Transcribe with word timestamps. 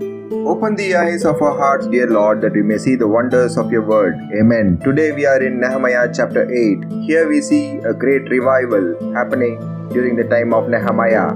Open 0.00 0.76
the 0.76 0.96
eyes 0.96 1.26
of 1.26 1.42
our 1.42 1.56
hearts, 1.56 1.86
dear 1.88 2.06
Lord, 2.06 2.40
that 2.40 2.54
we 2.54 2.62
may 2.62 2.78
see 2.78 2.96
the 2.96 3.06
wonders 3.06 3.58
of 3.58 3.70
your 3.70 3.82
word. 3.82 4.16
Amen. 4.40 4.80
Today 4.82 5.12
we 5.12 5.26
are 5.26 5.42
in 5.42 5.60
Nehemiah 5.60 6.10
chapter 6.14 6.50
8. 6.50 6.90
Here 7.02 7.28
we 7.28 7.42
see 7.42 7.76
a 7.84 7.92
great 7.92 8.30
revival 8.30 9.12
happening 9.12 9.58
during 9.90 10.16
the 10.16 10.24
time 10.24 10.54
of 10.54 10.70
Nehemiah. 10.70 11.32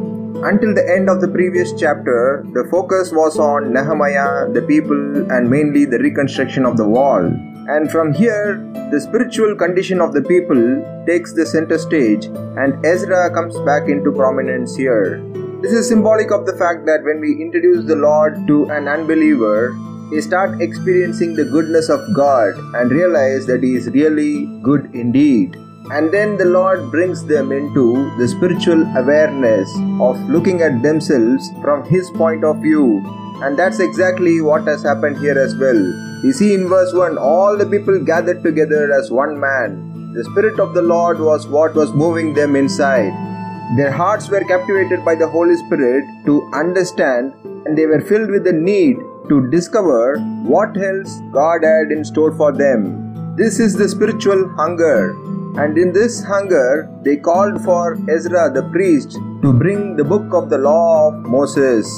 Until 0.48 0.74
the 0.74 0.84
end 0.88 1.10
of 1.10 1.20
the 1.20 1.28
previous 1.28 1.74
chapter, 1.78 2.42
the 2.54 2.66
focus 2.70 3.12
was 3.12 3.38
on 3.38 3.72
Nehemiah, 3.72 4.48
the 4.50 4.62
people, 4.62 5.30
and 5.30 5.50
mainly 5.50 5.84
the 5.84 5.98
reconstruction 5.98 6.64
of 6.64 6.78
the 6.78 6.88
wall. 6.88 7.22
And 7.68 7.90
from 7.90 8.14
here, 8.14 8.56
the 8.90 9.00
spiritual 9.00 9.56
condition 9.56 10.00
of 10.00 10.14
the 10.14 10.22
people 10.22 11.04
takes 11.06 11.34
the 11.34 11.44
center 11.44 11.76
stage, 11.76 12.26
and 12.56 12.84
Ezra 12.84 13.30
comes 13.34 13.58
back 13.60 13.90
into 13.90 14.10
prominence 14.12 14.74
here. 14.74 15.22
This 15.64 15.72
is 15.72 15.88
symbolic 15.88 16.30
of 16.30 16.44
the 16.44 16.52
fact 16.52 16.84
that 16.84 17.04
when 17.04 17.20
we 17.20 17.40
introduce 17.40 17.86
the 17.86 17.96
Lord 17.96 18.46
to 18.48 18.68
an 18.68 18.86
unbeliever, 18.86 19.74
they 20.10 20.20
start 20.20 20.60
experiencing 20.60 21.34
the 21.34 21.46
goodness 21.46 21.88
of 21.88 22.04
God 22.14 22.52
and 22.74 22.90
realize 22.90 23.46
that 23.46 23.62
He 23.62 23.74
is 23.74 23.88
really 23.88 24.44
good 24.62 24.90
indeed. 24.94 25.56
And 25.90 26.12
then 26.12 26.36
the 26.36 26.44
Lord 26.44 26.90
brings 26.90 27.24
them 27.24 27.50
into 27.50 28.14
the 28.18 28.28
spiritual 28.28 28.82
awareness 28.94 29.66
of 30.02 30.20
looking 30.28 30.60
at 30.60 30.82
themselves 30.82 31.48
from 31.62 31.88
His 31.88 32.10
point 32.10 32.44
of 32.44 32.60
view. 32.60 33.00
And 33.42 33.58
that's 33.58 33.80
exactly 33.80 34.42
what 34.42 34.66
has 34.66 34.82
happened 34.82 35.16
here 35.16 35.38
as 35.38 35.56
well. 35.56 35.82
You 36.22 36.34
see 36.34 36.52
in 36.52 36.68
verse 36.68 36.92
1 36.92 37.16
all 37.16 37.56
the 37.56 37.64
people 37.64 38.04
gathered 38.04 38.42
together 38.42 38.92
as 38.92 39.10
one 39.10 39.40
man. 39.40 40.12
The 40.12 40.24
Spirit 40.24 40.60
of 40.60 40.74
the 40.74 40.82
Lord 40.82 41.20
was 41.20 41.46
what 41.46 41.74
was 41.74 41.94
moving 41.94 42.34
them 42.34 42.54
inside. 42.54 43.33
Their 43.76 43.90
hearts 43.90 44.28
were 44.28 44.44
captivated 44.44 45.04
by 45.04 45.14
the 45.16 45.26
Holy 45.26 45.56
Spirit 45.56 46.04
to 46.26 46.48
understand, 46.52 47.32
and 47.66 47.76
they 47.76 47.86
were 47.86 48.00
filled 48.00 48.30
with 48.30 48.44
the 48.44 48.52
need 48.52 48.98
to 49.28 49.50
discover 49.50 50.18
what 50.44 50.76
else 50.76 51.20
God 51.32 51.64
had 51.64 51.90
in 51.90 52.04
store 52.04 52.32
for 52.36 52.52
them. 52.52 53.36
This 53.36 53.58
is 53.58 53.74
the 53.74 53.88
spiritual 53.88 54.48
hunger, 54.50 55.10
and 55.58 55.76
in 55.78 55.92
this 55.92 56.22
hunger, 56.22 56.88
they 57.02 57.16
called 57.16 57.64
for 57.64 57.98
Ezra 58.08 58.52
the 58.52 58.68
priest 58.70 59.12
to 59.42 59.52
bring 59.52 59.96
the 59.96 60.04
book 60.04 60.32
of 60.34 60.50
the 60.50 60.58
law 60.58 61.08
of 61.08 61.14
Moses. 61.22 61.88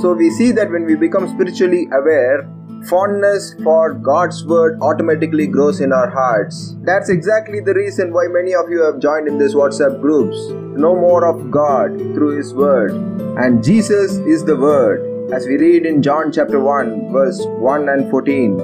So 0.00 0.14
we 0.14 0.30
see 0.30 0.52
that 0.52 0.70
when 0.70 0.86
we 0.86 0.94
become 0.94 1.28
spiritually 1.28 1.88
aware, 1.92 2.48
fondness 2.86 3.54
for 3.62 3.94
God's 3.94 4.44
word 4.44 4.78
automatically 4.80 5.46
grows 5.46 5.80
in 5.80 5.92
our 5.92 6.08
hearts. 6.08 6.76
That's 6.82 7.08
exactly 7.08 7.60
the 7.60 7.74
reason 7.74 8.12
why 8.12 8.26
many 8.28 8.54
of 8.54 8.70
you 8.70 8.82
have 8.82 9.00
joined 9.00 9.28
in 9.28 9.38
this 9.38 9.54
WhatsApp 9.54 10.00
groups. 10.00 10.36
Know 10.78 10.94
more 10.94 11.26
of 11.26 11.50
God 11.50 11.96
through 12.14 12.36
His 12.36 12.54
word. 12.54 12.92
And 13.38 13.62
Jesus 13.62 14.18
is 14.18 14.44
the 14.44 14.56
word. 14.56 15.32
As 15.32 15.46
we 15.46 15.56
read 15.56 15.84
in 15.86 16.02
John 16.02 16.32
chapter 16.32 16.60
1, 16.60 17.12
verse 17.12 17.40
1 17.44 17.88
and 17.88 18.10
14, 18.10 18.58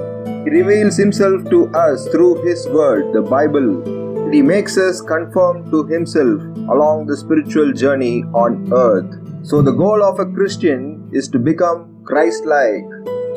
He 0.45 0.49
reveals 0.49 0.97
Himself 0.97 1.47
to 1.49 1.67
us 1.75 2.07
through 2.07 2.43
His 2.43 2.67
word, 2.69 3.13
the 3.13 3.21
Bible. 3.21 4.31
He 4.31 4.41
makes 4.41 4.77
us 4.77 5.01
conform 5.01 5.69
to 5.71 5.83
Himself 5.83 6.41
along 6.69 7.05
the 7.05 7.17
spiritual 7.17 7.73
journey 7.73 8.23
on 8.33 8.71
earth. 8.73 9.13
So, 9.45 9.61
the 9.61 9.71
goal 9.71 10.01
of 10.03 10.19
a 10.19 10.25
Christian 10.25 11.07
is 11.13 11.27
to 11.29 11.37
become 11.37 12.01
Christ 12.03 12.45
like 12.45 12.83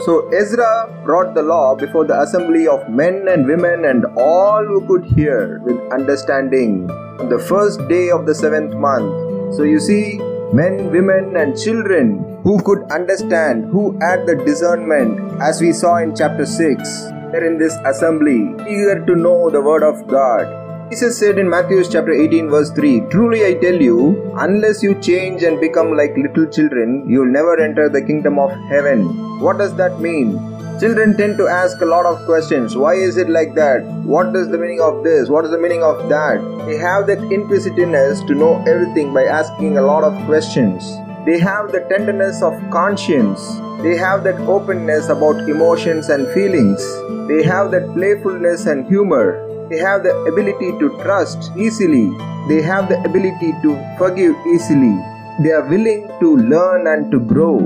so 0.05 0.29
Ezra 0.29 0.89
brought 1.05 1.35
the 1.35 1.43
law 1.43 1.75
before 1.75 2.05
the 2.05 2.21
assembly 2.21 2.69
of 2.69 2.89
men 2.89 3.27
and 3.29 3.47
women 3.47 3.85
and 3.85 4.05
all 4.17 4.65
who 4.65 4.87
could 4.87 5.05
hear 5.05 5.59
with 5.65 5.77
understanding 5.93 6.89
on 7.19 7.29
the 7.29 7.39
first 7.39 7.81
day 7.89 8.11
of 8.11 8.25
the 8.25 8.35
seventh 8.35 8.75
month. 8.75 9.57
So 9.57 9.65
you 9.65 9.81
see, 9.81 10.19
men, 10.53 10.93
women, 10.93 11.37
and 11.37 11.59
children 11.59 12.39
who 12.45 12.63
could 12.63 12.83
understand, 12.93 13.65
who 13.67 13.99
had 14.01 14.25
the 14.27 14.37
discernment, 14.37 15.43
as 15.43 15.61
we 15.61 15.73
saw 15.73 15.97
in 15.97 16.15
chapter 16.15 16.47
6, 16.47 17.05
they're 17.33 17.45
in 17.45 17.59
this 17.59 17.77
assembly, 17.85 18.55
eager 18.71 19.05
to 19.05 19.17
know 19.17 19.51
the 19.51 19.61
word 19.61 19.83
of 19.83 20.07
God. 20.07 20.68
Jesus 20.91 21.19
said 21.19 21.39
in 21.39 21.51
Matthew 21.51 21.85
chapter 21.85 22.13
18 22.13 22.49
verse 22.49 22.71
3, 22.71 23.01
Truly 23.11 23.45
I 23.45 23.53
tell 23.55 23.75
you, 23.75 24.33
unless 24.39 24.83
you 24.83 24.99
change 25.03 25.43
and 25.43 25.61
become 25.61 25.95
like 25.95 26.17
little 26.17 26.47
children, 26.47 27.05
you 27.07 27.21
will 27.21 27.31
never 27.31 27.61
enter 27.61 27.91
the 27.91 28.01
kingdom 28.01 28.39
of 28.39 28.51
heaven. 28.71 29.05
What 29.39 29.59
does 29.59 29.77
that 29.77 30.01
mean? 30.01 30.39
Children 30.81 31.15
tend 31.19 31.37
to 31.37 31.47
ask 31.47 31.79
a 31.83 31.85
lot 31.85 32.07
of 32.07 32.25
questions. 32.25 32.75
Why 32.75 32.95
is 32.95 33.19
it 33.19 33.29
like 33.29 33.55
that? 33.55 33.85
What 34.15 34.35
is 34.35 34.49
the 34.49 34.57
meaning 34.57 34.81
of 34.81 35.05
this? 35.05 35.29
What 35.29 35.45
is 35.45 35.51
the 35.51 35.59
meaning 35.59 35.83
of 35.83 36.09
that? 36.09 36.41
They 36.65 36.79
have 36.79 37.07
that 37.09 37.19
inquisitiveness 37.31 38.23
to 38.23 38.35
know 38.35 38.65
everything 38.67 39.13
by 39.13 39.25
asking 39.25 39.77
a 39.77 39.83
lot 39.83 40.05
of 40.05 40.15
questions. 40.25 40.89
They 41.27 41.39
have 41.39 41.71
the 41.71 41.81
tenderness 41.91 42.41
of 42.43 42.55
conscience. 42.71 43.45
They 43.83 43.97
have 43.97 44.25
that 44.25 44.41
openness 44.49 45.11
about 45.11 45.49
emotions 45.51 46.09
and 46.09 46.27
feelings. 46.29 46.81
They 47.29 47.43
have 47.43 47.73
that 47.73 47.93
playfulness 47.93 48.65
and 48.65 48.87
humor. 48.87 49.48
They 49.71 49.77
have 49.79 50.03
the 50.03 50.17
ability 50.25 50.73
to 50.79 50.89
trust 51.03 51.53
easily. 51.55 52.17
They 52.49 52.63
have 52.63 52.89
the 52.89 52.99
ability 53.05 53.53
to 53.61 53.77
forgive 53.99 54.35
easily. 54.47 54.97
They 55.45 55.51
are 55.51 55.69
willing 55.69 56.09
to 56.21 56.37
learn 56.37 56.87
and 56.87 57.11
to 57.13 57.21
grow. 57.21 57.59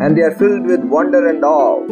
And 0.00 0.16
they 0.16 0.22
are 0.22 0.36
filled 0.36 0.66
with 0.66 0.84
wonder 0.84 1.26
and 1.26 1.44
awe. 1.44 1.82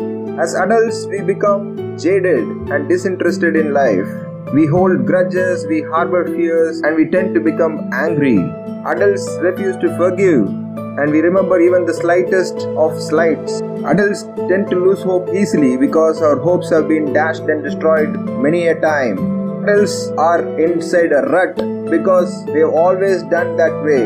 As 0.41 0.55
adults, 0.55 1.07
we 1.07 1.21
become 1.21 1.99
jaded 1.99 2.47
and 2.71 2.89
disinterested 2.89 3.57
in 3.57 3.73
life. 3.73 4.07
We 4.55 4.67
hold 4.67 5.05
grudges, 5.05 5.67
we 5.67 5.83
harbor 5.83 6.25
fears, 6.27 6.81
and 6.83 6.95
we 6.95 7.07
tend 7.07 7.35
to 7.35 7.41
become 7.41 7.91
angry. 7.93 8.39
Adults 8.87 9.27
refuse 9.41 9.77
to 9.79 9.97
forgive, 9.97 10.47
and 10.47 11.11
we 11.11 11.21
remember 11.21 11.59
even 11.59 11.87
the 11.87 11.95
slightest 11.95 12.55
of 12.79 13.03
slights. 13.03 13.63
Adults 13.85 14.23
tend 14.49 14.71
to 14.71 14.77
lose 14.77 15.03
hope 15.03 15.29
easily 15.35 15.77
because 15.77 16.23
our 16.23 16.37
hopes 16.37 16.71
have 16.71 16.87
been 16.87 17.13
dashed 17.13 17.43
and 17.43 17.65
destroyed 17.65 18.15
many 18.39 18.69
a 18.69 18.81
time 18.81 19.46
adults 19.67 20.13
are 20.17 20.43
inside 20.65 21.11
a 21.11 21.23
rut 21.35 21.57
because 21.91 22.45
they've 22.47 22.75
always 22.83 23.23
done 23.35 23.57
that 23.57 23.75
way 23.83 24.05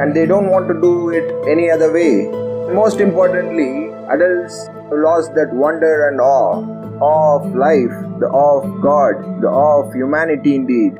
and 0.00 0.14
they 0.14 0.26
don't 0.26 0.48
want 0.48 0.68
to 0.68 0.74
do 0.80 1.10
it 1.10 1.26
any 1.48 1.68
other 1.70 1.92
way. 1.92 2.30
Most 2.72 3.00
importantly, 3.00 3.90
adults 4.14 4.68
lost 4.92 5.34
that 5.34 5.52
wonder 5.52 6.08
and 6.08 6.20
awe, 6.20 6.62
awe 7.00 7.40
of 7.40 7.52
life, 7.56 7.96
the 8.20 8.28
awe 8.28 8.62
of 8.62 8.80
God, 8.80 9.42
the 9.42 9.48
awe 9.48 9.82
of 9.82 9.92
humanity 9.92 10.54
indeed. 10.54 10.92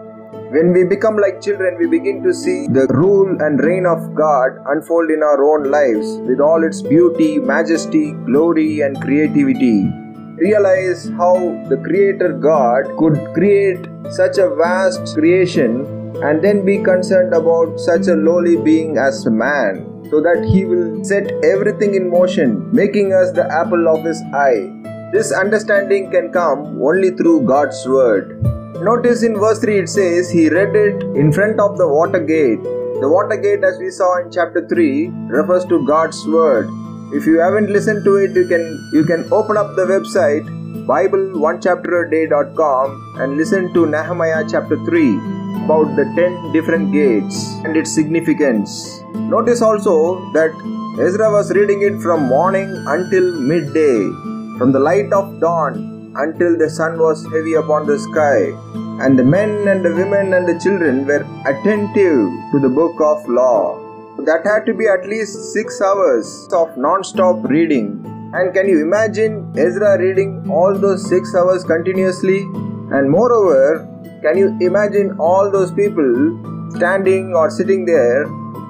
When 0.51 0.73
we 0.73 0.83
become 0.83 1.17
like 1.17 1.41
children, 1.41 1.79
we 1.79 1.87
begin 1.87 2.25
to 2.25 2.35
see 2.35 2.67
the 2.67 2.89
rule 2.89 3.41
and 3.41 3.63
reign 3.63 3.87
of 3.87 4.15
God 4.17 4.59
unfold 4.67 5.11
in 5.11 5.23
our 5.23 5.45
own 5.45 5.71
lives 5.71 6.19
with 6.29 6.41
all 6.41 6.65
its 6.65 6.83
beauty, 6.83 7.39
majesty, 7.39 8.11
glory, 8.27 8.81
and 8.81 9.01
creativity 9.01 10.02
realize 10.43 11.09
how 11.21 11.35
the 11.71 11.79
Creator 11.87 12.33
God 12.51 12.91
could 12.99 13.17
create 13.35 13.87
such 14.11 14.39
a 14.39 14.49
vast 14.63 15.15
creation 15.15 15.73
and 16.27 16.43
then 16.43 16.65
be 16.65 16.79
concerned 16.79 17.33
about 17.33 17.79
such 17.79 18.09
a 18.09 18.15
lowly 18.15 18.57
being 18.57 18.99
as 18.99 19.25
man, 19.27 19.87
so 20.11 20.21
that 20.21 20.45
He 20.53 20.65
will 20.65 21.05
set 21.05 21.31
everything 21.53 21.95
in 21.95 22.11
motion, 22.11 22.51
making 22.73 23.13
us 23.13 23.31
the 23.33 23.47
apple 23.61 23.89
of 23.95 24.05
His 24.05 24.21
eye. 24.35 24.63
This 25.13 25.33
understanding 25.33 26.11
can 26.11 26.33
come 26.33 26.61
only 26.91 27.11
through 27.11 27.43
God's 27.43 27.81
Word. 27.87 28.43
Notice 28.91 29.23
in 29.23 29.39
verse 29.39 29.61
3 29.61 29.81
it 29.81 29.89
says, 29.89 30.31
He 30.31 30.49
read 30.49 30.75
it 30.75 31.03
in 31.23 31.33
front 31.33 31.61
of 31.61 31.79
the 31.79 31.87
water 31.87 32.21
gate. 32.35 32.63
The 33.01 33.09
water 33.09 33.37
gate, 33.37 33.65
as 33.65 33.79
we 33.79 33.91
saw 33.91 34.19
in 34.21 34.31
chapter 34.31 34.67
3, 34.67 35.09
refers 35.39 35.65
to 35.67 35.85
God's 35.87 36.25
Word 36.27 36.69
if 37.13 37.27
you 37.27 37.39
haven't 37.39 37.71
listened 37.71 38.05
to 38.05 38.17
it, 38.17 38.35
you 38.35 38.49
can 38.49 38.91
you 38.93 39.05
can 39.05 39.33
open 39.33 39.57
up 39.57 39.77
the 39.77 39.85
website 39.85 40.45
bible1chapteraday.com 40.87 43.17
and 43.21 43.37
listen 43.37 43.73
to 43.75 43.87
Nehemiah 43.87 44.45
chapter 44.51 44.77
3 44.85 45.17
about 45.65 45.95
the 45.95 46.05
10 46.17 46.53
different 46.53 46.93
gates 46.93 47.53
and 47.65 47.77
its 47.77 47.95
significance. 47.95 49.01
Notice 49.15 49.63
also 49.63 50.19
that 50.33 50.51
Ezra 51.01 51.31
was 51.31 51.53
reading 51.53 51.83
it 51.83 52.01
from 52.03 52.27
morning 52.27 52.69
until 52.89 53.41
midday, 53.41 54.11
from 54.59 54.73
the 54.73 54.81
light 54.81 55.13
of 55.13 55.39
dawn 55.41 55.93
until 56.17 56.59
the 56.59 56.69
sun 56.69 56.99
was 56.99 57.25
heavy 57.33 57.55
upon 57.55 57.87
the 57.87 57.99
sky, 57.99 58.53
and 59.05 59.19
the 59.19 59.25
men 59.25 59.67
and 59.69 59.83
the 59.85 59.95
women 59.95 60.35
and 60.35 60.47
the 60.47 60.59
children 60.59 61.07
were 61.07 61.25
attentive 61.47 62.29
to 62.53 62.59
the 62.61 62.69
book 62.69 63.01
of 63.01 63.27
law. 63.29 63.82
That 64.27 64.47
had 64.47 64.67
to 64.67 64.75
be 64.75 64.87
at 64.87 65.05
least 65.05 65.53
6 65.53 65.81
hours 65.83 66.49
of 66.53 66.77
non 66.77 67.03
stop 67.03 67.43
reading. 67.43 67.87
And 68.33 68.55
can 68.55 68.69
you 68.69 68.81
imagine 68.81 69.53
Ezra 69.57 69.99
reading 69.99 70.49
all 70.49 70.79
those 70.79 71.09
6 71.09 71.35
hours 71.35 71.65
continuously? 71.65 72.43
And 72.97 73.11
moreover, 73.11 73.89
can 74.23 74.39
you 74.39 74.57
imagine 74.61 75.17
all 75.19 75.51
those 75.51 75.73
people 75.73 76.13
standing 76.77 77.35
or 77.35 77.51
sitting 77.51 77.85
there 77.85 78.27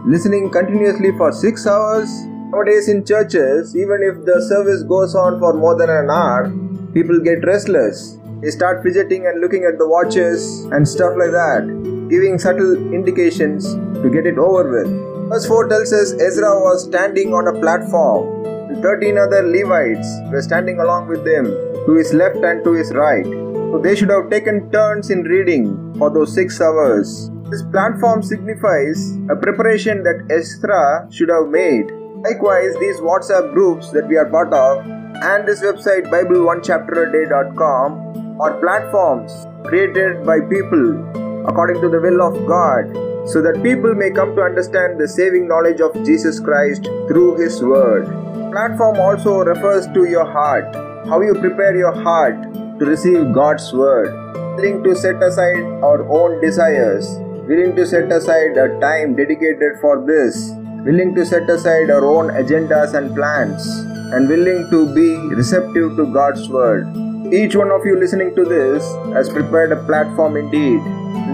listening 0.07 0.49
continuously 0.51 1.13
for 1.19 1.31
6 1.33 1.67
hours? 1.67 2.09
Nowadays 2.55 2.89
in 2.89 3.05
churches, 3.05 3.77
even 3.77 4.03
if 4.03 4.25
the 4.25 4.41
service 4.49 4.83
goes 4.83 5.15
on 5.15 5.39
for 5.39 5.53
more 5.53 5.77
than 5.77 5.91
an 5.91 6.09
hour, 6.11 6.51
people 6.95 7.21
get 7.21 7.45
restless. 7.45 8.17
They 8.41 8.51
start 8.51 8.83
fidgeting 8.83 9.27
and 9.27 9.41
looking 9.43 9.65
at 9.65 9.77
the 9.77 9.87
watches 9.87 10.65
and 10.73 10.89
stuff 10.89 11.15
like 11.17 11.33
that, 11.33 11.63
giving 12.09 12.39
subtle 12.39 12.75
indications 12.93 13.75
to 14.03 14.11
get 14.11 14.27
it 14.27 14.39
over 14.39 14.69
with. 14.77 15.13
Verse 15.33 15.47
4 15.47 15.69
tells 15.69 15.93
us 15.95 16.13
Ezra 16.21 16.61
was 16.61 16.85
standing 16.85 17.33
on 17.33 17.49
a 17.49 17.59
platform 17.59 18.45
13 18.83 19.17
other 19.17 19.43
Levites 19.49 20.07
were 20.31 20.43
standing 20.43 20.79
along 20.79 21.09
with 21.09 21.25
them, 21.25 21.47
to 21.87 21.95
his 21.95 22.13
left 22.13 22.37
and 22.37 22.63
to 22.65 22.73
his 22.73 22.93
right. 22.93 23.25
So 23.25 23.79
they 23.83 23.97
should 23.97 24.11
have 24.11 24.29
taken 24.29 24.71
turns 24.71 25.09
in 25.09 25.23
reading 25.23 25.95
for 25.97 26.11
those 26.11 26.35
six 26.35 26.61
hours. 26.61 27.31
This 27.49 27.63
platform 27.63 28.23
signifies 28.23 29.17
a 29.31 29.37
preparation 29.37 30.03
that 30.03 30.27
Ezra 30.31 31.09
should 31.11 31.31
have 31.31 31.49
made. 31.49 31.91
Likewise, 32.29 32.75
these 32.79 33.01
WhatsApp 33.01 33.55
groups 33.55 33.91
that 33.93 34.07
we 34.09 34.19
are 34.19 34.29
part 34.29 34.53
of 34.53 34.85
and 34.85 35.49
this 35.49 35.63
website 35.63 36.11
BibleOneChapterAday.com 36.11 38.39
are 38.39 38.61
platforms 38.61 39.47
created 39.65 40.27
by 40.27 40.41
people 40.41 41.03
according 41.49 41.81
to 41.81 41.89
the 41.89 42.01
will 42.01 42.21
of 42.21 42.47
God 42.47 43.12
so 43.27 43.41
that 43.41 43.63
people 43.63 43.95
may 43.95 44.11
come 44.11 44.35
to 44.35 44.43
understand 44.43 44.99
the 44.99 45.07
saving 45.07 45.47
knowledge 45.47 45.81
of 45.81 45.95
Jesus 46.05 46.41
Christ 46.41 46.85
through 47.09 47.37
His 47.41 47.63
Word. 47.63 48.07
Platform 48.53 48.99
also 48.99 49.39
refers 49.39 49.87
to 49.95 50.05
your 50.05 50.25
heart, 50.25 50.75
how 51.07 51.21
you 51.21 51.35
prepare 51.35 51.77
your 51.77 51.93
heart 52.03 52.43
to 52.79 52.85
receive 52.85 53.33
God's 53.33 53.73
Word, 53.73 54.11
willing 54.57 54.83
to 54.85 54.97
set 54.97 55.23
aside 55.23 55.63
our 55.83 56.03
own 56.11 56.41
desires, 56.41 57.07
willing 57.47 57.77
to 57.77 57.87
set 57.87 58.11
aside 58.11 58.57
a 58.57 58.79
time 58.81 59.15
dedicated 59.15 59.79
for 59.81 60.05
this, 60.05 60.51
willing 60.85 61.15
to 61.15 61.25
set 61.25 61.49
aside 61.49 61.91
our 61.91 62.05
own 62.05 62.29
agendas 62.31 62.95
and 62.95 63.15
plans, 63.15 63.65
and 64.13 64.29
willing 64.29 64.69
to 64.71 64.93
be 64.95 65.35
receptive 65.35 65.97
to 65.97 66.13
God's 66.13 66.49
Word. 66.49 66.87
Each 67.33 67.55
one 67.55 67.71
of 67.71 67.87
you 67.87 67.99
listening 67.99 68.35
to 68.35 68.45
this 68.45 68.85
has 69.15 69.31
prepared 69.31 69.73
a 69.73 69.83
platform 69.85 70.37
indeed. 70.37 70.83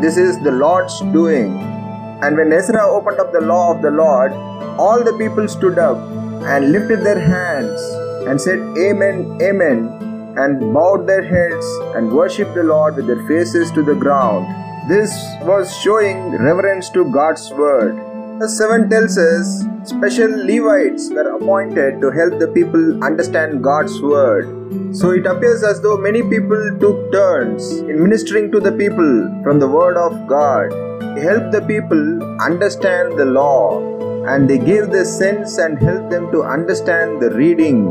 This 0.03 0.17
is 0.17 0.39
the 0.45 0.53
Lord's 0.53 1.01
doing. 1.13 1.78
And 2.21 2.37
when 2.37 2.53
Ezra 2.53 2.85
opened 2.85 3.21
up 3.21 3.33
the 3.33 3.41
law 3.41 3.75
of 3.75 3.81
the 3.81 3.91
Lord, 3.91 4.33
all 4.77 5.05
the 5.05 5.17
people 5.19 5.47
stood 5.47 5.79
up 5.79 5.99
and 6.53 6.73
lifted 6.73 7.03
their 7.05 7.21
hands 7.21 7.81
and 8.29 8.41
said, 8.41 8.59
Amen, 8.77 9.39
Amen, 9.41 10.35
and 10.37 10.75
bowed 10.75 11.07
their 11.07 11.23
heads 11.23 11.67
and 11.95 12.11
worshipped 12.11 12.55
the 12.55 12.65
Lord 12.65 12.97
with 12.97 13.07
their 13.07 13.25
faces 13.29 13.71
to 13.73 13.83
the 13.83 13.95
ground. 13.95 14.47
This 14.89 15.13
was 15.43 15.77
showing 15.79 16.31
reverence 16.33 16.91
to 16.91 17.05
God's 17.11 17.51
word. 17.53 18.08
Verse 18.39 18.57
7 18.57 18.89
tells 18.89 19.19
us 19.19 19.65
special 19.83 20.31
Levites 20.49 21.11
were 21.11 21.29
appointed 21.37 22.01
to 22.01 22.11
help 22.13 22.39
the 22.39 22.47
people 22.47 23.03
understand 23.03 23.65
God's 23.65 24.01
word. 24.01 24.47
So 24.95 25.11
it 25.11 25.27
appears 25.27 25.65
as 25.65 25.81
though 25.81 25.97
many 25.97 26.23
people 26.23 26.79
took 26.79 27.11
turns 27.11 27.79
in 27.79 28.01
ministering 28.01 28.53
to 28.53 28.61
the 28.61 28.71
people 28.71 29.11
from 29.43 29.59
the 29.59 29.67
word 29.67 29.97
of 29.97 30.29
God. 30.29 30.71
They 31.17 31.23
helped 31.23 31.51
the 31.51 31.63
people 31.63 32.23
understand 32.41 33.19
the 33.19 33.25
law 33.25 33.83
and 34.29 34.49
they 34.49 34.59
gave 34.59 34.91
the 34.91 35.05
sense 35.05 35.59
and 35.59 35.77
helped 35.77 36.11
them 36.11 36.31
to 36.31 36.45
understand 36.45 37.21
the 37.21 37.31
reading. 37.31 37.87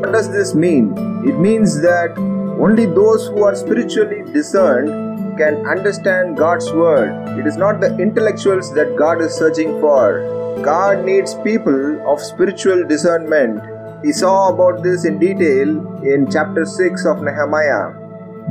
What 0.00 0.10
does 0.10 0.28
this 0.28 0.56
mean? 0.56 0.92
It 1.24 1.38
means 1.38 1.80
that 1.82 2.18
only 2.58 2.86
those 2.86 3.28
who 3.28 3.44
are 3.44 3.54
spiritually 3.54 4.24
discerned 4.32 5.13
can 5.36 5.66
understand 5.66 6.36
God's 6.36 6.70
word. 6.72 7.38
It 7.38 7.46
is 7.46 7.56
not 7.56 7.80
the 7.80 7.96
intellectuals 7.98 8.72
that 8.74 8.96
God 8.96 9.20
is 9.20 9.34
searching 9.34 9.80
for. 9.80 10.60
God 10.62 11.04
needs 11.04 11.34
people 11.34 12.00
of 12.08 12.20
spiritual 12.20 12.86
discernment. 12.86 13.62
He 14.04 14.12
saw 14.12 14.52
about 14.52 14.82
this 14.82 15.04
in 15.04 15.18
detail 15.18 15.68
in 16.02 16.30
chapter 16.30 16.64
6 16.64 17.06
of 17.06 17.22
Nehemiah. 17.22 17.94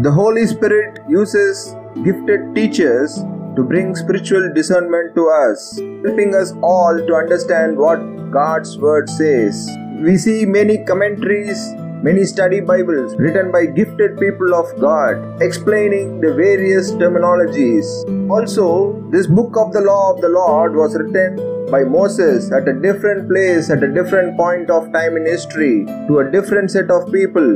The 0.01 0.12
Holy 0.12 0.47
Spirit 0.47 1.00
uses 1.07 1.75
gifted 2.03 2.56
teachers 2.56 3.24
to 3.56 3.63
bring 3.63 3.95
spiritual 3.95 4.51
discernment 4.53 5.13
to 5.15 5.29
us, 5.29 5.77
helping 6.06 6.33
us 6.33 6.53
all 6.63 6.97
to 6.97 7.13
understand 7.13 7.77
what 7.77 8.00
God's 8.31 8.77
word 8.77 9.07
says. 9.07 9.69
We 10.01 10.18
see 10.18 10.45
many 10.45 10.83
commentaries 10.86 11.59
many 12.03 12.25
study 12.25 12.59
Bibles 12.59 13.15
written 13.15 13.50
by 13.50 13.65
gifted 13.65 14.17
people 14.19 14.53
of 14.53 14.67
God 14.77 15.41
explaining 15.41 16.19
the 16.19 16.33
various 16.33 16.91
terminologies. 16.91 17.85
Also, 18.29 19.01
this 19.09 19.25
book 19.25 19.55
of 19.55 19.71
the 19.71 19.79
law 19.79 20.11
of 20.13 20.19
the 20.19 20.27
Lord 20.27 20.75
was 20.75 20.97
written 20.97 21.38
by 21.71 21.85
Moses 21.85 22.51
at 22.51 22.67
a 22.67 22.73
different 22.73 23.29
place 23.29 23.69
at 23.69 23.83
a 23.83 23.88
different 23.88 24.35
point 24.35 24.69
of 24.69 24.91
time 24.91 25.15
in 25.15 25.25
history 25.25 25.85
to 26.09 26.19
a 26.19 26.29
different 26.29 26.71
set 26.71 26.91
of 26.91 27.09
people. 27.09 27.47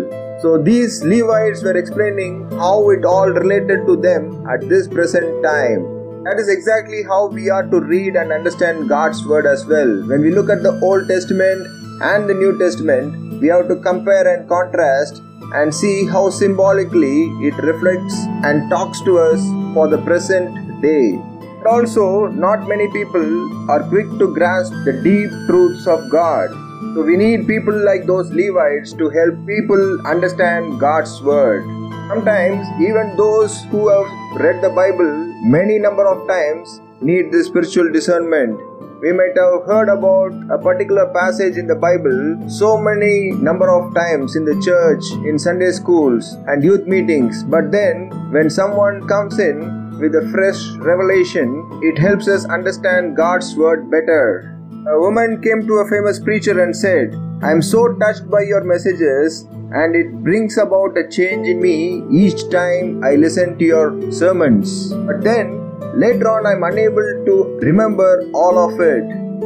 So 0.41 0.57
these 0.57 1.03
Levites 1.03 1.61
were 1.61 1.75
explaining 1.75 2.49
how 2.51 2.89
it 2.91 3.03
all 3.03 3.29
related 3.29 3.85
to 3.85 3.97
them 3.97 4.47
at 4.47 4.61
this 4.69 4.87
present 4.87 5.43
time. 5.43 5.83
That 6.23 6.39
is 6.39 6.47
exactly 6.47 7.03
how 7.03 7.27
we 7.27 7.49
are 7.49 7.67
to 7.67 7.81
read 7.81 8.15
and 8.15 8.31
understand 8.31 8.87
God's 8.87 9.27
word 9.27 9.45
as 9.45 9.65
well. 9.65 10.07
When 10.07 10.21
we 10.21 10.31
look 10.31 10.49
at 10.49 10.63
the 10.63 10.79
Old 10.81 11.09
Testament 11.09 11.67
and 12.01 12.29
the 12.29 12.33
New 12.33 12.57
Testament, 12.57 13.26
we 13.41 13.47
have 13.47 13.67
to 13.67 13.75
compare 13.77 14.27
and 14.33 14.47
contrast 14.49 15.21
and 15.53 15.73
see 15.73 16.05
how 16.05 16.29
symbolically 16.29 17.29
it 17.47 17.55
reflects 17.57 18.15
and 18.43 18.69
talks 18.69 19.01
to 19.01 19.17
us 19.17 19.41
for 19.73 19.87
the 19.87 19.97
present 19.99 20.81
day. 20.81 21.19
Also, 21.65 22.27
not 22.27 22.67
many 22.67 22.87
people 22.91 23.25
are 23.69 23.83
quick 23.89 24.07
to 24.19 24.33
grasp 24.33 24.71
the 24.85 24.93
deep 25.03 25.29
truths 25.47 25.85
of 25.87 26.09
God. 26.09 26.49
So, 26.93 27.03
we 27.03 27.17
need 27.17 27.47
people 27.47 27.77
like 27.85 28.05
those 28.05 28.31
Levites 28.31 28.93
to 28.93 29.09
help 29.09 29.35
people 29.45 30.07
understand 30.07 30.79
God's 30.79 31.21
Word. 31.21 31.63
Sometimes, 32.07 32.65
even 32.79 33.17
those 33.17 33.63
who 33.65 33.89
have 33.89 34.39
read 34.39 34.61
the 34.61 34.69
Bible 34.69 35.11
many 35.43 35.77
number 35.77 36.07
of 36.07 36.27
times 36.27 36.79
need 37.01 37.31
this 37.31 37.47
spiritual 37.47 37.91
discernment 37.91 38.59
we 39.01 39.13
might 39.13 39.37
have 39.37 39.65
heard 39.65 39.89
about 39.89 40.33
a 40.49 40.57
particular 40.57 41.05
passage 41.13 41.55
in 41.57 41.67
the 41.67 41.75
Bible 41.75 42.49
so 42.49 42.77
many 42.77 43.31
number 43.31 43.69
of 43.69 43.93
times 43.93 44.35
in 44.35 44.43
the 44.43 44.59
church, 44.65 45.03
in 45.23 45.37
Sunday 45.37 45.71
schools, 45.71 46.33
and 46.47 46.63
youth 46.63 46.87
meetings, 46.87 47.43
but 47.43 47.71
then 47.71 48.09
when 48.31 48.49
someone 48.49 49.07
comes 49.07 49.37
in 49.37 49.59
with 49.99 50.15
a 50.15 50.27
fresh 50.31 50.59
revelation, 50.77 51.67
it 51.83 51.97
helps 51.97 52.27
us 52.27 52.45
understand 52.45 53.15
God's 53.15 53.55
word 53.55 53.91
better. 53.91 54.57
A 54.89 54.99
woman 54.99 55.41
came 55.43 55.67
to 55.67 55.73
a 55.75 55.89
famous 55.89 56.19
preacher 56.19 56.63
and 56.63 56.75
said, 56.75 57.13
I 57.43 57.51
am 57.51 57.61
so 57.61 57.93
touched 57.93 58.29
by 58.31 58.41
your 58.41 58.63
messages 58.63 59.41
and 59.73 59.95
it 59.95 60.23
brings 60.23 60.57
about 60.57 60.97
a 60.97 61.07
change 61.07 61.47
in 61.47 61.61
me 61.61 62.03
each 62.09 62.49
time 62.49 63.03
I 63.03 63.15
listen 63.15 63.59
to 63.59 63.65
your 63.65 64.11
sermons. 64.11 64.93
But 64.93 65.23
then 65.23 65.66
Later 65.95 66.29
on, 66.29 66.45
I'm 66.45 66.63
unable 66.63 67.25
to 67.25 67.59
remember 67.61 68.29
all 68.33 68.57
of 68.57 68.79
it. 68.79 69.03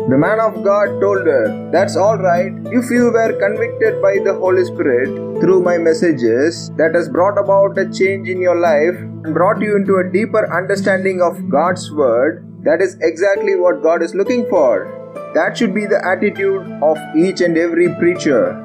The 0.10 0.18
man 0.18 0.40
of 0.40 0.64
God 0.64 1.00
told 1.00 1.26
her, 1.26 1.70
That's 1.72 1.96
alright. 1.96 2.54
If 2.72 2.90
you 2.90 3.12
were 3.12 3.34
convicted 3.40 4.02
by 4.02 4.18
the 4.24 4.34
Holy 4.34 4.66
Spirit 4.66 5.42
through 5.42 5.62
my 5.62 5.78
messages, 5.78 6.72
that 6.78 6.96
has 6.96 7.10
brought 7.10 7.38
about 7.38 7.78
a 7.78 7.90
change 7.92 8.28
in 8.28 8.42
your 8.42 8.56
life 8.56 8.96
and 8.96 9.34
brought 9.34 9.62
you 9.62 9.76
into 9.76 9.98
a 9.98 10.10
deeper 10.10 10.52
understanding 10.56 11.22
of 11.22 11.50
God's 11.50 11.92
Word, 11.92 12.48
that 12.64 12.82
is 12.82 12.98
exactly 13.02 13.56
what 13.56 13.84
God 13.84 14.02
is 14.02 14.16
looking 14.16 14.48
for. 14.50 14.88
That 15.34 15.58
should 15.58 15.74
be 15.74 15.86
the 15.86 16.04
attitude 16.06 16.62
of 16.82 16.98
each 17.16 17.42
and 17.42 17.58
every 17.58 17.94
preacher. 17.96 18.58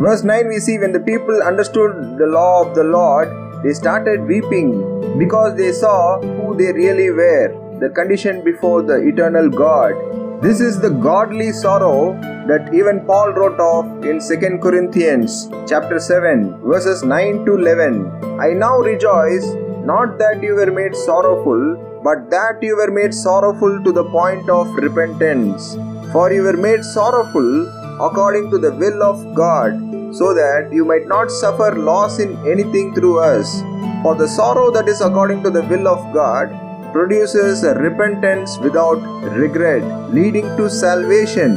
Verse 0.00 0.22
9 0.22 0.48
we 0.48 0.58
see 0.60 0.78
when 0.78 0.92
the 0.92 1.00
people 1.00 1.42
understood 1.42 2.18
the 2.18 2.26
law 2.26 2.62
of 2.64 2.74
the 2.74 2.84
Lord, 2.84 3.28
they 3.62 3.72
started 3.72 4.26
weeping 4.26 5.18
because 5.18 5.56
they 5.56 5.72
saw 5.72 6.20
who 6.20 6.56
they 6.56 6.72
really 6.72 7.10
were, 7.10 7.48
the 7.80 7.90
condition 7.90 8.44
before 8.44 8.82
the 8.82 8.96
eternal 8.96 9.48
God. 9.48 9.94
This 10.42 10.60
is 10.60 10.80
the 10.80 10.90
godly 10.90 11.50
sorrow 11.50 12.12
that 12.46 12.72
even 12.72 13.04
Paul 13.04 13.32
wrote 13.32 13.58
of 13.58 14.04
in 14.04 14.20
2 14.20 14.58
Corinthians 14.62 15.48
chapter 15.68 15.98
7 15.98 16.60
verses 16.62 17.02
9 17.02 17.44
to 17.46 17.56
11. 17.56 18.40
I 18.40 18.52
now 18.52 18.78
rejoice 18.78 19.46
not 19.90 20.18
that 20.18 20.40
you 20.42 20.54
were 20.54 20.70
made 20.70 20.94
sorrowful, 20.94 22.00
but 22.04 22.30
that 22.30 22.62
you 22.62 22.76
were 22.76 22.92
made 22.92 23.12
sorrowful 23.12 23.82
to 23.82 23.90
the 23.90 24.04
point 24.04 24.48
of 24.48 24.72
repentance. 24.74 25.74
For 26.12 26.32
you 26.32 26.42
were 26.42 26.56
made 26.56 26.84
sorrowful 26.84 27.66
according 28.00 28.50
to 28.50 28.58
the 28.58 28.72
will 28.72 29.02
of 29.02 29.34
God 29.34 29.88
so 30.14 30.32
that 30.34 30.70
you 30.72 30.84
might 30.84 31.06
not 31.06 31.30
suffer 31.30 31.74
loss 31.76 32.18
in 32.18 32.36
anything 32.46 32.94
through 32.94 33.18
us. 33.20 33.60
For 34.02 34.14
the 34.14 34.28
sorrow 34.28 34.70
that 34.70 34.88
is 34.88 35.00
according 35.00 35.42
to 35.42 35.50
the 35.50 35.62
will 35.62 35.88
of 35.88 36.12
God 36.14 36.48
produces 36.92 37.62
repentance 37.64 38.58
without 38.58 39.00
regret, 39.36 39.82
leading 40.12 40.46
to 40.56 40.70
salvation, 40.70 41.56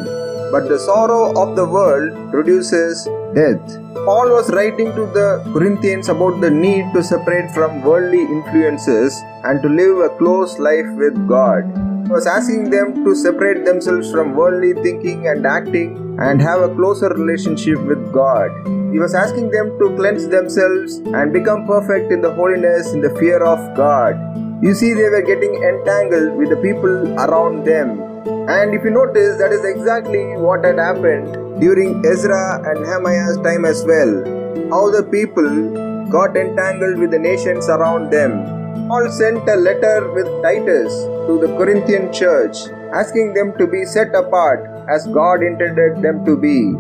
but 0.52 0.68
the 0.68 0.80
sorrow 0.80 1.32
of 1.42 1.56
the 1.56 1.66
world 1.66 2.32
produces 2.32 3.06
death. 3.34 3.78
Paul 4.06 4.32
was 4.32 4.52
writing 4.52 4.94
to 4.96 5.06
the 5.06 5.42
Corinthians 5.54 6.10
about 6.10 6.42
the 6.42 6.50
need 6.50 6.92
to 6.94 7.04
separate 7.04 7.52
from 7.52 7.82
worldly 7.82 8.22
influences 8.22 9.22
and 9.46 9.62
to 9.62 9.70
live 9.70 10.00
a 10.00 10.18
close 10.18 10.60
life 10.60 10.92
with 10.98 11.28
God. 11.28 11.91
Was 12.12 12.28
asking 12.28 12.70
them 12.70 13.06
to 13.06 13.16
separate 13.16 13.64
themselves 13.64 14.12
from 14.12 14.36
worldly 14.36 14.74
thinking 14.84 15.28
and 15.28 15.46
acting 15.46 16.20
and 16.20 16.42
have 16.42 16.62
a 16.62 16.68
closer 16.76 17.08
relationship 17.08 17.80
with 17.80 18.12
God. 18.12 18.52
He 18.92 19.00
was 19.00 19.16
asking 19.16 19.50
them 19.50 19.80
to 19.80 19.96
cleanse 19.96 20.28
themselves 20.28 20.98
and 20.98 21.32
become 21.32 21.66
perfect 21.66 22.12
in 22.12 22.22
the 22.22 22.32
holiness 22.34 22.92
in 22.92 23.00
the 23.00 23.16
fear 23.16 23.42
of 23.42 23.60
God. 23.78 24.20
You 24.62 24.74
see, 24.76 24.94
they 24.94 25.08
were 25.08 25.22
getting 25.22 25.56
entangled 25.64 26.38
with 26.38 26.50
the 26.50 26.58
people 26.58 27.18
around 27.18 27.64
them. 27.66 28.02
And 28.50 28.76
if 28.76 28.84
you 28.84 28.92
notice, 28.92 29.38
that 29.38 29.54
is 29.54 29.64
exactly 29.64 30.36
what 30.36 30.66
had 30.66 30.80
happened 30.80 31.62
during 31.62 32.06
Ezra 32.06 32.62
and 32.70 32.84
Nehemiah's 32.84 33.38
time 33.38 33.64
as 33.64 33.86
well. 33.86 34.14
How 34.70 34.92
the 34.92 35.08
people 35.10 35.48
got 36.10 36.36
entangled 36.36 37.00
with 37.00 37.12
the 37.12 37.20
nations 37.20 37.70
around 37.70 38.12
them. 38.12 38.61
Paul 38.88 39.12
sent 39.12 39.48
a 39.50 39.56
letter 39.56 40.12
with 40.14 40.28
Titus 40.44 40.92
to 41.28 41.40
the 41.40 41.56
Corinthian 41.58 42.12
church 42.12 42.58
asking 42.94 43.34
them 43.34 43.54
to 43.58 43.68
be 43.68 43.86
set 43.86 44.14
apart 44.16 44.68
as 44.90 45.08
God 45.08 45.44
intended 45.44 46.02
them 46.02 46.26
to 46.26 46.36
be. 46.38 46.74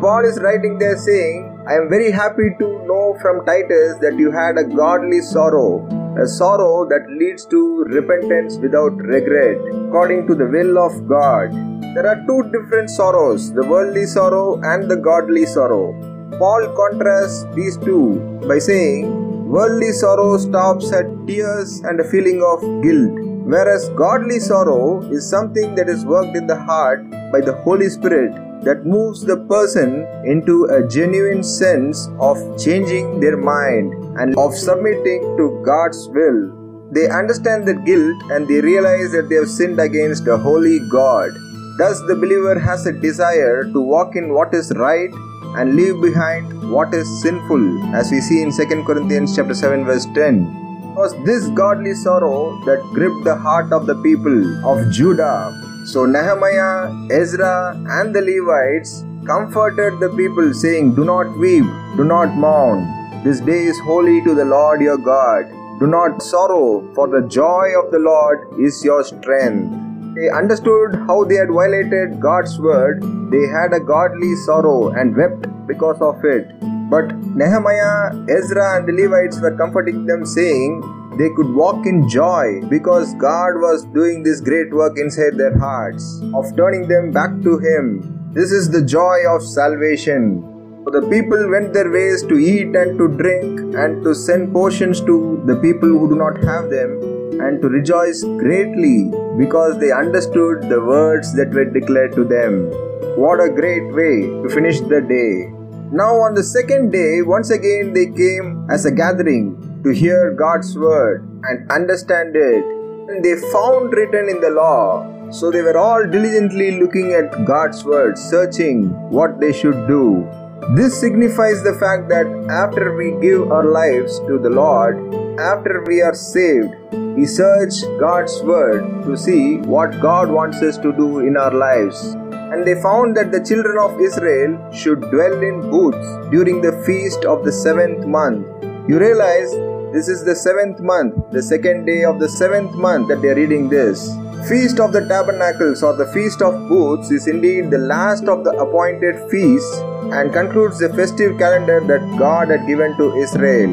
Paul 0.00 0.24
is 0.24 0.40
writing 0.40 0.78
there 0.78 0.96
saying, 0.96 1.52
I 1.68 1.74
am 1.74 1.88
very 1.88 2.10
happy 2.10 2.50
to 2.58 2.66
know 2.86 3.16
from 3.20 3.44
Titus 3.44 3.98
that 4.00 4.16
you 4.16 4.30
had 4.30 4.58
a 4.58 4.64
godly 4.64 5.20
sorrow, 5.20 5.86
a 6.20 6.26
sorrow 6.26 6.88
that 6.88 7.10
leads 7.10 7.44
to 7.46 7.84
repentance 7.84 8.56
without 8.56 8.96
regret, 8.96 9.58
according 9.88 10.26
to 10.28 10.34
the 10.34 10.46
will 10.46 10.78
of 10.78 11.08
God. 11.08 11.52
There 11.94 12.06
are 12.06 12.22
two 12.26 12.50
different 12.52 12.90
sorrows 12.90 13.52
the 13.52 13.66
worldly 13.66 14.06
sorrow 14.06 14.60
and 14.62 14.90
the 14.90 14.96
godly 14.96 15.46
sorrow. 15.46 15.94
Paul 16.38 16.68
contrasts 16.76 17.44
these 17.54 17.76
two 17.78 18.20
by 18.46 18.58
saying, 18.58 19.35
Worldly 19.46 19.92
sorrow 19.92 20.36
stops 20.38 20.92
at 20.92 21.06
tears 21.24 21.78
and 21.84 22.00
a 22.00 22.04
feeling 22.10 22.42
of 22.42 22.60
guilt, 22.82 23.12
whereas 23.46 23.88
godly 23.90 24.40
sorrow 24.40 25.02
is 25.12 25.30
something 25.30 25.76
that 25.76 25.88
is 25.88 26.04
worked 26.04 26.36
in 26.36 26.48
the 26.48 26.56
heart 26.56 27.08
by 27.30 27.40
the 27.40 27.54
Holy 27.62 27.88
Spirit 27.88 28.32
that 28.64 28.84
moves 28.84 29.20
the 29.20 29.36
person 29.52 30.04
into 30.24 30.64
a 30.64 30.88
genuine 30.88 31.44
sense 31.44 32.08
of 32.18 32.36
changing 32.58 33.20
their 33.20 33.36
mind 33.36 33.94
and 34.18 34.36
of 34.36 34.52
submitting 34.52 35.22
to 35.36 35.62
God's 35.64 36.08
will. 36.08 36.90
They 36.90 37.08
understand 37.08 37.68
the 37.68 37.74
guilt 37.74 38.20
and 38.32 38.48
they 38.48 38.60
realize 38.60 39.12
that 39.12 39.28
they 39.28 39.36
have 39.36 39.48
sinned 39.48 39.78
against 39.78 40.26
a 40.26 40.36
holy 40.36 40.80
God. 40.90 41.30
Thus, 41.78 42.00
the 42.08 42.16
believer 42.16 42.58
has 42.58 42.84
a 42.86 42.92
desire 42.92 43.62
to 43.62 43.80
walk 43.80 44.16
in 44.16 44.34
what 44.34 44.52
is 44.52 44.72
right 44.74 45.10
and 45.56 45.74
leave 45.74 46.00
behind 46.00 46.70
what 46.70 46.94
is 46.94 47.08
sinful, 47.22 47.94
as 47.94 48.10
we 48.10 48.20
see 48.20 48.42
in 48.42 48.50
2 48.50 48.84
Corinthians 48.84 49.34
chapter 49.34 49.54
7, 49.54 49.84
verse 49.84 50.06
10. 50.14 50.42
It 50.82 50.96
was 50.96 51.14
this 51.24 51.48
godly 51.48 51.94
sorrow 51.94 52.58
that 52.64 52.82
gripped 52.94 53.24
the 53.24 53.36
heart 53.36 53.72
of 53.72 53.86
the 53.86 54.00
people 54.02 54.66
of 54.66 54.90
Judah 54.92 55.66
so 55.86 56.04
Nehemiah, 56.04 56.90
Ezra, 57.12 57.80
and 57.88 58.12
the 58.12 58.20
Levites 58.20 59.04
comforted 59.24 60.00
the 60.00 60.08
people, 60.16 60.52
saying, 60.52 60.96
Do 60.96 61.04
not 61.04 61.38
weep, 61.38 61.64
do 61.96 62.02
not 62.02 62.34
mourn. 62.34 62.80
This 63.22 63.38
day 63.38 63.62
is 63.66 63.78
holy 63.84 64.20
to 64.24 64.34
the 64.34 64.44
Lord 64.44 64.80
your 64.80 64.98
God. 64.98 65.44
Do 65.78 65.86
not 65.86 66.22
sorrow, 66.22 66.92
for 66.92 67.06
the 67.06 67.28
joy 67.28 67.68
of 67.80 67.92
the 67.92 68.00
Lord 68.00 68.48
is 68.58 68.84
your 68.84 69.04
strength. 69.04 69.85
They 70.16 70.30
understood 70.30 70.94
how 71.06 71.24
they 71.24 71.34
had 71.34 71.50
violated 71.50 72.20
God's 72.20 72.58
word. 72.58 73.02
They 73.30 73.46
had 73.48 73.74
a 73.74 73.80
godly 73.80 74.34
sorrow 74.46 74.88
and 74.88 75.14
wept 75.14 75.46
because 75.66 76.00
of 76.00 76.24
it. 76.24 76.48
But 76.88 77.14
Nehemiah, 77.36 78.16
Ezra, 78.26 78.78
and 78.78 78.88
the 78.88 78.94
Levites 78.94 79.40
were 79.40 79.54
comforting 79.54 80.06
them, 80.06 80.24
saying, 80.24 80.80
they 81.18 81.28
could 81.36 81.52
walk 81.54 81.84
in 81.84 82.08
joy 82.08 82.62
because 82.70 83.12
God 83.14 83.56
was 83.56 83.84
doing 83.92 84.22
this 84.22 84.40
great 84.40 84.72
work 84.72 84.96
inside 84.96 85.36
their 85.36 85.58
hearts 85.58 86.22
of 86.32 86.56
turning 86.56 86.88
them 86.88 87.10
back 87.10 87.30
to 87.42 87.58
Him. 87.58 88.32
This 88.32 88.52
is 88.52 88.70
the 88.70 88.82
joy 88.82 89.18
of 89.28 89.42
salvation. 89.42 90.42
So 90.84 90.98
the 90.98 91.06
people 91.10 91.50
went 91.50 91.74
their 91.74 91.90
ways 91.90 92.22
to 92.22 92.38
eat 92.38 92.74
and 92.74 92.96
to 92.96 93.08
drink 93.08 93.74
and 93.76 94.02
to 94.02 94.14
send 94.14 94.52
portions 94.54 95.00
to 95.02 95.42
the 95.44 95.56
people 95.56 95.88
who 95.88 96.08
do 96.08 96.16
not 96.16 96.42
have 96.44 96.70
them 96.70 97.15
and 97.40 97.60
to 97.62 97.68
rejoice 97.68 98.22
greatly 98.22 99.10
because 99.38 99.78
they 99.78 99.92
understood 99.92 100.68
the 100.68 100.80
words 100.80 101.34
that 101.36 101.50
were 101.50 101.64
declared 101.64 102.14
to 102.14 102.24
them. 102.24 102.70
What 103.16 103.40
a 103.40 103.48
great 103.48 103.92
way 103.94 104.26
to 104.42 104.48
finish 104.48 104.80
the 104.80 105.00
day! 105.00 105.52
Now, 105.92 106.20
on 106.20 106.34
the 106.34 106.42
second 106.42 106.90
day, 106.90 107.22
once 107.22 107.50
again 107.50 107.92
they 107.92 108.06
came 108.06 108.66
as 108.68 108.84
a 108.86 108.90
gathering 108.90 109.80
to 109.84 109.90
hear 109.90 110.32
God's 110.32 110.76
word 110.76 111.22
and 111.44 111.70
understand 111.70 112.34
it. 112.34 112.64
And 113.08 113.24
they 113.24 113.36
found 113.52 113.92
written 113.92 114.28
in 114.28 114.40
the 114.40 114.50
law. 114.50 115.30
So 115.30 115.50
they 115.50 115.62
were 115.62 115.78
all 115.78 116.04
diligently 116.04 116.80
looking 116.80 117.12
at 117.12 117.44
God's 117.44 117.84
word, 117.84 118.18
searching 118.18 118.90
what 119.10 119.40
they 119.40 119.52
should 119.52 119.86
do. 119.86 120.28
This 120.74 120.98
signifies 120.98 121.62
the 121.62 121.74
fact 121.78 122.08
that 122.08 122.26
after 122.50 122.96
we 122.96 123.12
give 123.20 123.52
our 123.52 123.64
lives 123.64 124.18
to 124.20 124.38
the 124.38 124.50
Lord, 124.50 124.96
after 125.38 125.84
we 125.86 126.00
are 126.00 126.14
saved, 126.14 126.74
we 127.14 127.26
search 127.26 127.82
God's 128.00 128.42
word 128.42 129.04
to 129.04 129.16
see 129.16 129.58
what 129.58 130.00
God 130.00 130.30
wants 130.30 130.62
us 130.62 130.78
to 130.78 130.92
do 130.92 131.20
in 131.20 131.36
our 131.36 131.52
lives. 131.52 132.16
And 132.32 132.66
they 132.66 132.80
found 132.80 133.16
that 133.16 133.32
the 133.32 133.44
children 133.44 133.76
of 133.78 134.00
Israel 134.00 134.58
should 134.72 135.02
dwell 135.10 135.40
in 135.42 135.70
booths 135.70 136.30
during 136.30 136.62
the 136.62 136.72
feast 136.86 137.24
of 137.26 137.44
the 137.44 137.52
seventh 137.52 138.06
month. 138.06 138.46
You 138.88 138.98
realize 138.98 139.52
this 139.92 140.08
is 140.08 140.24
the 140.24 140.34
seventh 140.34 140.80
month, 140.80 141.14
the 141.30 141.42
second 141.42 141.84
day 141.86 142.04
of 142.04 142.18
the 142.18 142.28
seventh 142.28 142.72
month 142.74 143.08
that 143.08 143.22
they 143.22 143.28
are 143.28 143.34
reading 143.34 143.68
this. 143.68 144.10
Feast 144.48 144.80
of 144.80 144.92
the 144.92 145.06
Tabernacles 145.06 145.82
or 145.82 145.92
the 145.94 146.06
Feast 146.12 146.42
of 146.42 146.68
Booths 146.68 147.10
is 147.10 147.26
indeed 147.26 147.70
the 147.70 147.78
last 147.78 148.24
of 148.24 148.44
the 148.44 148.50
appointed 148.50 149.30
feasts 149.30 149.78
and 150.12 150.32
concludes 150.32 150.78
the 150.78 150.92
festive 150.94 151.38
calendar 151.38 151.80
that 151.80 152.18
God 152.18 152.48
had 152.48 152.66
given 152.66 152.96
to 152.96 153.14
Israel. 153.16 153.72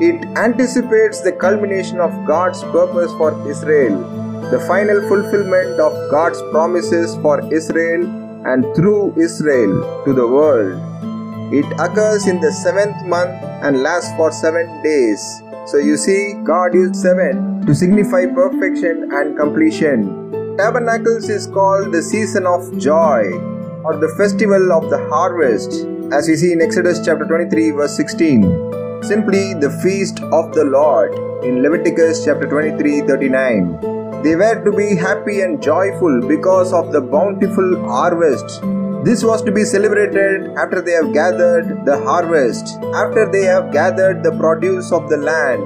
It 0.00 0.26
anticipates 0.36 1.22
the 1.22 1.32
culmination 1.32 2.00
of 2.00 2.12
God's 2.26 2.62
purpose 2.64 3.12
for 3.12 3.32
Israel, 3.48 3.98
the 4.50 4.60
final 4.66 5.00
fulfillment 5.08 5.80
of 5.80 5.92
God's 6.10 6.40
promises 6.50 7.16
for 7.16 7.40
Israel 7.52 8.04
and 8.46 8.64
through 8.76 9.18
Israel 9.18 10.04
to 10.04 10.12
the 10.12 10.26
world. 10.26 10.80
It 11.52 11.66
occurs 11.78 12.26
in 12.26 12.40
the 12.40 12.52
seventh 12.52 13.04
month 13.06 13.42
and 13.62 13.82
lasts 13.82 14.10
for 14.16 14.32
seven 14.32 14.82
days. 14.82 15.42
So 15.66 15.78
you 15.78 15.96
see, 15.96 16.34
God 16.44 16.74
used 16.74 16.94
seven 16.94 17.66
to 17.66 17.74
signify 17.74 18.26
perfection 18.26 19.10
and 19.12 19.36
completion. 19.36 20.56
Tabernacles 20.56 21.28
is 21.28 21.48
called 21.48 21.92
the 21.92 22.02
season 22.02 22.46
of 22.46 22.78
joy 22.78 23.32
or 23.82 23.96
the 23.96 24.14
festival 24.16 24.72
of 24.72 24.88
the 24.90 24.98
harvest, 25.08 25.72
as 26.12 26.28
we 26.28 26.36
see 26.36 26.52
in 26.52 26.62
Exodus 26.62 27.04
chapter 27.04 27.24
23, 27.24 27.72
verse 27.72 27.96
16. 27.96 28.42
Simply 29.02 29.54
the 29.54 29.76
feast 29.82 30.20
of 30.20 30.54
the 30.54 30.64
Lord 30.64 31.12
in 31.44 31.64
Leviticus 31.64 32.24
chapter 32.24 32.46
23, 32.46 33.00
39. 33.00 34.22
They 34.22 34.36
were 34.36 34.62
to 34.64 34.70
be 34.70 34.94
happy 34.94 35.40
and 35.40 35.60
joyful 35.60 36.28
because 36.28 36.72
of 36.72 36.92
the 36.92 37.00
bountiful 37.00 37.82
harvest 37.88 38.62
this 39.06 39.22
was 39.22 39.42
to 39.42 39.52
be 39.52 39.64
celebrated 39.64 40.52
after 40.58 40.80
they 40.82 40.92
have 40.92 41.12
gathered 41.12 41.84
the 41.86 41.98
harvest, 42.04 42.76
after 43.02 43.30
they 43.30 43.44
have 43.44 43.72
gathered 43.72 44.22
the 44.22 44.32
produce 44.32 44.90
of 44.92 45.08
the 45.08 45.16
land. 45.16 45.62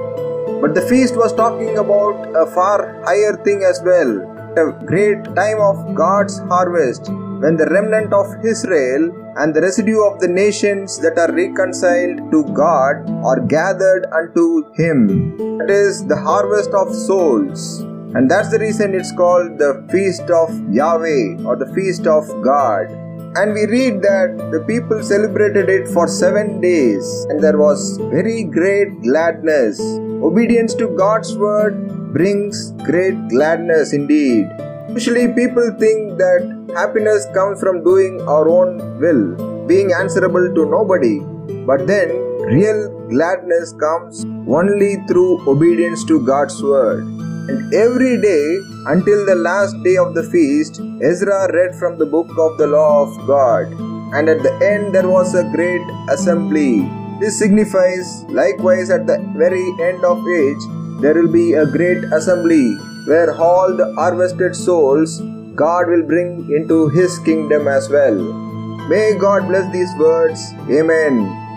But 0.61 0.75
the 0.75 0.87
feast 0.89 1.15
was 1.15 1.33
talking 1.33 1.77
about 1.77 2.35
a 2.35 2.45
far 2.45 3.01
higher 3.03 3.35
thing 3.43 3.63
as 3.67 3.81
well 3.83 4.11
a 4.57 4.71
great 4.85 5.23
time 5.33 5.61
of 5.61 5.95
God's 5.95 6.37
harvest 6.39 7.07
when 7.41 7.55
the 7.55 7.67
remnant 7.71 8.11
of 8.11 8.27
Israel 8.45 9.09
and 9.37 9.53
the 9.55 9.61
residue 9.61 10.03
of 10.03 10.19
the 10.19 10.27
nations 10.27 10.99
that 10.99 11.17
are 11.17 11.31
reconciled 11.33 12.31
to 12.31 12.43
God 12.53 13.09
are 13.23 13.39
gathered 13.39 14.05
unto 14.11 14.71
Him. 14.75 15.37
That 15.57 15.69
is 15.69 16.05
the 16.05 16.17
harvest 16.17 16.71
of 16.71 16.93
souls. 16.93 17.79
And 18.13 18.29
that's 18.29 18.51
the 18.51 18.59
reason 18.59 18.93
it's 18.93 19.13
called 19.13 19.57
the 19.57 19.87
Feast 19.89 20.29
of 20.29 20.49
Yahweh 20.69 21.43
or 21.45 21.55
the 21.55 21.71
Feast 21.73 22.07
of 22.07 22.27
God. 22.43 23.10
And 23.33 23.53
we 23.53 23.65
read 23.65 24.01
that 24.01 24.35
the 24.51 24.59
people 24.67 25.01
celebrated 25.01 25.69
it 25.69 25.87
for 25.87 26.05
seven 26.05 26.59
days, 26.59 27.05
and 27.29 27.41
there 27.41 27.57
was 27.57 27.95
very 28.11 28.43
great 28.43 29.01
gladness. 29.03 29.79
Obedience 29.79 30.73
to 30.75 30.89
God's 30.97 31.37
word 31.37 32.11
brings 32.11 32.71
great 32.83 33.15
gladness 33.29 33.93
indeed. 33.93 34.51
Usually, 34.89 35.31
people 35.31 35.71
think 35.79 36.17
that 36.17 36.43
happiness 36.75 37.25
comes 37.33 37.61
from 37.61 37.85
doing 37.85 38.19
our 38.27 38.49
own 38.49 38.99
will, 38.99 39.23
being 39.65 39.93
answerable 39.93 40.53
to 40.53 40.65
nobody. 40.65 41.19
But 41.65 41.87
then, 41.87 42.09
real 42.51 42.89
gladness 43.07 43.71
comes 43.79 44.25
only 44.45 44.97
through 45.07 45.47
obedience 45.47 46.03
to 46.11 46.19
God's 46.25 46.61
word. 46.61 47.03
And 47.47 47.73
every 47.73 48.19
day, 48.19 48.59
until 48.85 49.25
the 49.25 49.35
last 49.35 49.81
day 49.83 49.97
of 49.97 50.13
the 50.13 50.23
feast, 50.23 50.81
Ezra 51.01 51.51
read 51.53 51.75
from 51.75 51.97
the 51.97 52.05
book 52.05 52.29
of 52.37 52.57
the 52.57 52.67
law 52.67 53.03
of 53.03 53.27
God. 53.27 53.67
And 54.13 54.27
at 54.27 54.41
the 54.41 54.53
end, 54.65 54.95
there 54.95 55.07
was 55.07 55.35
a 55.35 55.43
great 55.51 55.81
assembly. 56.09 56.89
This 57.19 57.37
signifies, 57.37 58.23
likewise, 58.29 58.89
at 58.89 59.05
the 59.05 59.19
very 59.37 59.65
end 59.81 60.03
of 60.03 60.17
age, 60.27 60.63
there 61.01 61.13
will 61.13 61.31
be 61.31 61.53
a 61.53 61.65
great 61.65 62.03
assembly 62.05 62.75
where 63.05 63.35
all 63.35 63.75
the 63.75 63.93
harvested 63.95 64.55
souls 64.55 65.21
God 65.55 65.87
will 65.87 66.03
bring 66.03 66.51
into 66.51 66.89
His 66.89 67.19
kingdom 67.19 67.67
as 67.67 67.89
well. 67.89 68.15
May 68.89 69.15
God 69.17 69.47
bless 69.47 69.71
these 69.71 69.93
words. 69.97 70.53
Amen. 70.69 71.50